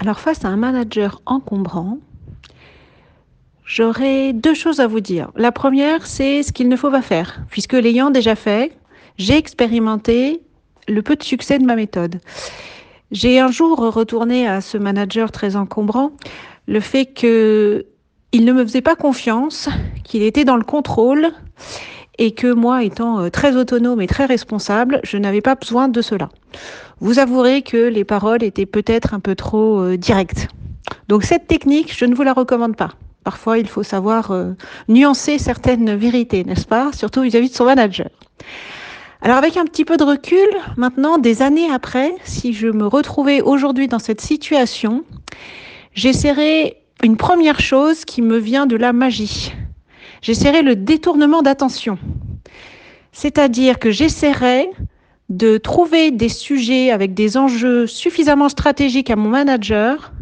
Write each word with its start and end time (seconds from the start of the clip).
Alors 0.00 0.20
face 0.20 0.44
à 0.44 0.48
un 0.48 0.56
manager 0.56 1.20
encombrant, 1.26 1.98
j'aurais 3.64 4.32
deux 4.32 4.54
choses 4.54 4.78
à 4.78 4.86
vous 4.86 5.00
dire. 5.00 5.32
La 5.34 5.50
première, 5.50 6.06
c'est 6.06 6.44
ce 6.44 6.52
qu'il 6.52 6.68
ne 6.68 6.76
faut 6.76 6.90
pas 6.90 7.02
faire, 7.02 7.40
puisque 7.50 7.72
l'ayant 7.72 8.10
déjà 8.10 8.36
fait, 8.36 8.78
j'ai 9.16 9.36
expérimenté 9.36 10.40
le 10.86 11.02
peu 11.02 11.16
de 11.16 11.24
succès 11.24 11.58
de 11.58 11.64
ma 11.64 11.74
méthode. 11.74 12.20
J'ai 13.10 13.40
un 13.40 13.50
jour 13.50 13.76
retourné 13.92 14.46
à 14.46 14.60
ce 14.60 14.78
manager 14.78 15.32
très 15.32 15.56
encombrant 15.56 16.12
le 16.68 16.78
fait 16.78 17.06
que 17.06 17.84
il 18.30 18.44
ne 18.44 18.52
me 18.52 18.62
faisait 18.62 18.82
pas 18.82 18.94
confiance, 18.94 19.68
qu'il 20.04 20.22
était 20.22 20.44
dans 20.44 20.56
le 20.56 20.62
contrôle 20.62 21.32
et 22.18 22.32
que 22.32 22.52
moi, 22.52 22.82
étant 22.82 23.20
euh, 23.20 23.30
très 23.30 23.56
autonome 23.56 24.00
et 24.00 24.06
très 24.06 24.26
responsable, 24.26 25.00
je 25.04 25.16
n'avais 25.16 25.40
pas 25.40 25.54
besoin 25.54 25.88
de 25.88 26.02
cela. 26.02 26.28
Vous 27.00 27.18
avouerez 27.18 27.62
que 27.62 27.76
les 27.76 28.04
paroles 28.04 28.42
étaient 28.42 28.66
peut-être 28.66 29.14
un 29.14 29.20
peu 29.20 29.34
trop 29.34 29.80
euh, 29.80 29.96
directes. 29.96 30.48
Donc 31.08 31.22
cette 31.22 31.46
technique, 31.46 31.96
je 31.96 32.04
ne 32.04 32.14
vous 32.14 32.22
la 32.22 32.32
recommande 32.32 32.76
pas. 32.76 32.90
Parfois, 33.24 33.58
il 33.58 33.68
faut 33.68 33.82
savoir 33.82 34.30
euh, 34.30 34.52
nuancer 34.88 35.38
certaines 35.38 35.94
vérités, 35.94 36.44
n'est-ce 36.44 36.66
pas? 36.66 36.90
Surtout 36.92 37.22
vis-à-vis 37.22 37.50
de 37.50 37.54
son 37.54 37.64
manager. 37.64 38.08
Alors 39.20 39.36
avec 39.36 39.56
un 39.56 39.64
petit 39.64 39.84
peu 39.84 39.96
de 39.96 40.04
recul, 40.04 40.48
maintenant, 40.76 41.18
des 41.18 41.42
années 41.42 41.70
après, 41.72 42.14
si 42.24 42.52
je 42.52 42.68
me 42.68 42.86
retrouvais 42.86 43.42
aujourd'hui 43.42 43.88
dans 43.88 43.98
cette 43.98 44.20
situation, 44.20 45.04
j'essaierais 45.92 46.76
une 47.02 47.16
première 47.16 47.60
chose 47.60 48.04
qui 48.04 48.22
me 48.22 48.38
vient 48.38 48.66
de 48.66 48.76
la 48.76 48.92
magie. 48.92 49.52
J'essaierai 50.20 50.62
le 50.62 50.76
détournement 50.76 51.42
d'attention. 51.42 51.98
C'est-à-dire 53.12 53.78
que 53.78 53.90
j'essaierai 53.90 54.70
de 55.28 55.58
trouver 55.58 56.10
des 56.10 56.28
sujets 56.28 56.90
avec 56.90 57.14
des 57.14 57.36
enjeux 57.36 57.86
suffisamment 57.86 58.48
stratégiques 58.48 59.10
à 59.10 59.16
mon 59.16 59.28
manager, 59.28 60.12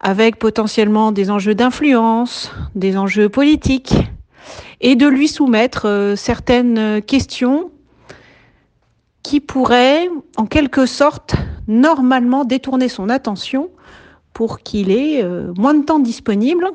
avec 0.00 0.36
potentiellement 0.36 1.12
des 1.12 1.30
enjeux 1.30 1.54
d'influence, 1.54 2.50
des 2.74 2.96
enjeux 2.96 3.28
politiques, 3.28 3.94
et 4.80 4.96
de 4.96 5.06
lui 5.06 5.28
soumettre 5.28 5.86
euh, 5.86 6.16
certaines 6.16 7.02
questions 7.02 7.70
qui 9.22 9.40
pourraient, 9.40 10.08
en 10.36 10.46
quelque 10.46 10.86
sorte, 10.86 11.34
normalement 11.68 12.44
détourner 12.44 12.88
son 12.88 13.10
attention 13.10 13.68
pour 14.32 14.60
qu'il 14.60 14.90
ait 14.90 15.22
euh, 15.22 15.52
moins 15.56 15.74
de 15.74 15.84
temps 15.84 15.98
disponible 15.98 16.66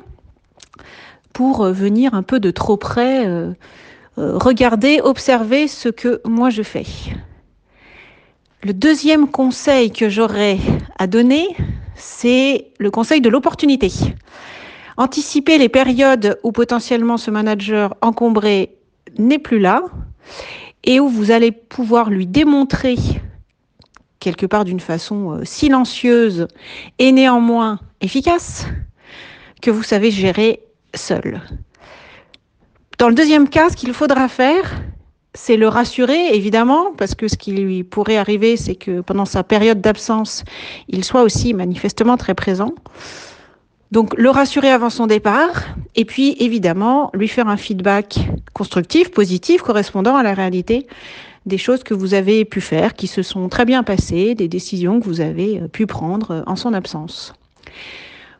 pour 1.36 1.66
euh, 1.66 1.70
venir 1.70 2.14
un 2.14 2.22
peu 2.22 2.40
de 2.40 2.50
trop 2.50 2.78
près 2.78 3.26
euh, 3.26 3.52
euh, 4.16 4.38
regarder, 4.38 5.02
observer 5.02 5.68
ce 5.68 5.90
que 5.90 6.22
moi 6.24 6.48
je 6.48 6.62
fais. 6.62 6.86
Le 8.62 8.72
deuxième 8.72 9.28
conseil 9.28 9.90
que 9.90 10.08
j'aurais 10.08 10.56
à 10.98 11.06
donner, 11.06 11.54
c'est 11.94 12.68
le 12.78 12.90
conseil 12.90 13.20
de 13.20 13.28
l'opportunité. 13.28 13.92
Anticiper 14.96 15.58
les 15.58 15.68
périodes 15.68 16.38
où 16.42 16.52
potentiellement 16.52 17.18
ce 17.18 17.30
manager 17.30 17.94
encombré 18.00 18.78
n'est 19.18 19.38
plus 19.38 19.58
là 19.58 19.82
et 20.84 21.00
où 21.00 21.08
vous 21.10 21.32
allez 21.32 21.52
pouvoir 21.52 22.08
lui 22.08 22.26
démontrer 22.26 22.96
quelque 24.20 24.46
part 24.46 24.64
d'une 24.64 24.80
façon 24.80 25.40
silencieuse 25.44 26.48
et 26.98 27.12
néanmoins 27.12 27.78
efficace 28.00 28.68
que 29.60 29.70
vous 29.70 29.82
savez 29.82 30.10
gérer 30.10 30.65
seul. 30.96 31.40
Dans 32.98 33.08
le 33.08 33.14
deuxième 33.14 33.48
cas, 33.48 33.70
ce 33.70 33.76
qu'il 33.76 33.92
faudra 33.92 34.28
faire, 34.28 34.74
c'est 35.34 35.56
le 35.56 35.68
rassurer, 35.68 36.34
évidemment, 36.34 36.92
parce 36.96 37.14
que 37.14 37.28
ce 37.28 37.36
qui 37.36 37.52
lui 37.52 37.84
pourrait 37.84 38.16
arriver, 38.16 38.56
c'est 38.56 38.74
que 38.74 39.02
pendant 39.02 39.26
sa 39.26 39.44
période 39.44 39.80
d'absence, 39.80 40.44
il 40.88 41.04
soit 41.04 41.22
aussi 41.22 41.52
manifestement 41.52 42.16
très 42.16 42.34
présent. 42.34 42.74
Donc 43.92 44.14
le 44.16 44.30
rassurer 44.30 44.70
avant 44.70 44.90
son 44.90 45.06
départ, 45.06 45.64
et 45.94 46.04
puis 46.04 46.36
évidemment 46.40 47.10
lui 47.14 47.28
faire 47.28 47.48
un 47.48 47.56
feedback 47.56 48.18
constructif, 48.52 49.10
positif, 49.10 49.62
correspondant 49.62 50.16
à 50.16 50.22
la 50.22 50.34
réalité 50.34 50.86
des 51.44 51.58
choses 51.58 51.84
que 51.84 51.94
vous 51.94 52.14
avez 52.14 52.44
pu 52.44 52.60
faire, 52.60 52.94
qui 52.94 53.06
se 53.06 53.22
sont 53.22 53.48
très 53.48 53.64
bien 53.64 53.84
passées, 53.84 54.34
des 54.34 54.48
décisions 54.48 54.98
que 54.98 55.04
vous 55.04 55.20
avez 55.20 55.60
pu 55.68 55.86
prendre 55.86 56.42
en 56.46 56.56
son 56.56 56.74
absence. 56.74 57.34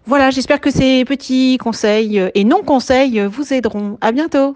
Voilà, 0.06 0.30
j'espère 0.30 0.60
que 0.60 0.70
ces 0.70 1.04
petits 1.04 1.58
conseils 1.58 2.30
et 2.34 2.44
non-conseils 2.44 3.20
vous 3.26 3.52
aideront. 3.52 3.98
À 4.00 4.12
bientôt! 4.12 4.54